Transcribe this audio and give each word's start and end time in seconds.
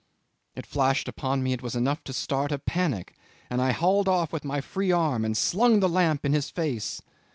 It 0.55 0.65
flashed 0.65 1.07
upon 1.07 1.43
me 1.43 1.53
it 1.53 1.61
was 1.61 1.75
enough 1.75 2.03
to 2.05 2.11
start 2.13 2.51
a 2.51 2.57
panic, 2.57 3.13
and 3.51 3.61
I 3.61 3.71
hauled 3.71 4.07
off 4.07 4.33
with 4.33 4.43
my 4.43 4.59
free 4.59 4.91
arm 4.91 5.23
and 5.23 5.37
slung 5.37 5.79
the 5.79 5.87
lamp 5.87 6.25
in 6.25 6.33
his 6.33 6.49
face. 6.49 7.03